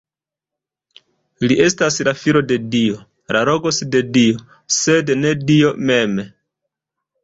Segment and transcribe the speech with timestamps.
[1.51, 2.99] Li estas la Filo de Dio,
[3.37, 4.43] la "Logos" de Dio,
[4.81, 6.23] sed ne Dio mem.